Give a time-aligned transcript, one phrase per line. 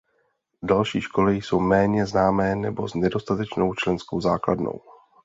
[0.63, 4.79] Další školy jsou méně známé nebo s nedostatečnou členskou základnou.